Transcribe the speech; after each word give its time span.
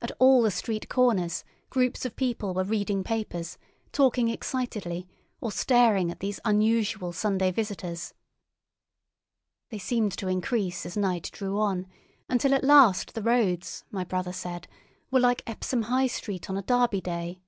At 0.00 0.12
all 0.20 0.42
the 0.42 0.52
street 0.52 0.88
corners 0.88 1.42
groups 1.70 2.04
of 2.04 2.14
people 2.14 2.54
were 2.54 2.62
reading 2.62 3.02
papers, 3.02 3.58
talking 3.90 4.28
excitedly, 4.28 5.08
or 5.40 5.50
staring 5.50 6.08
at 6.08 6.20
these 6.20 6.38
unusual 6.44 7.12
Sunday 7.12 7.50
visitors. 7.50 8.14
They 9.70 9.78
seemed 9.78 10.12
to 10.18 10.28
increase 10.28 10.86
as 10.86 10.96
night 10.96 11.28
drew 11.32 11.58
on, 11.58 11.88
until 12.28 12.54
at 12.54 12.62
last 12.62 13.14
the 13.14 13.22
roads, 13.22 13.82
my 13.90 14.04
brother 14.04 14.32
said, 14.32 14.68
were 15.10 15.18
like 15.18 15.42
Epsom 15.48 15.82
High 15.82 16.06
Street 16.06 16.48
on 16.48 16.56
a 16.56 16.62
Derby 16.62 17.00
Day. 17.00 17.40